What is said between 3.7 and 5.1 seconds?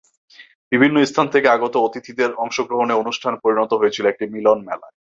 হয়েছিল একটি মিলনমেলায়।